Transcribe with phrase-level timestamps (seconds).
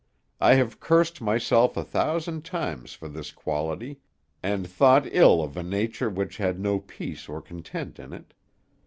[0.39, 3.99] I have cursed myself a thousand times for this quality,
[4.41, 8.33] and thought ill of a nature which had no peace or content in it.